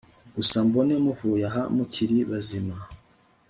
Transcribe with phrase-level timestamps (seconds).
[0.35, 2.75] gusa mbone muvuyaha mukiri bazima